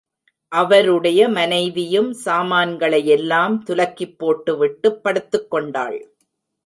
[0.51, 5.99] அவருடைய மனைவியும் சாமான்களையெல்லாம் துலக்கிப் போட்டுவிட்டுப் படுத்துக்கொண்டாள்.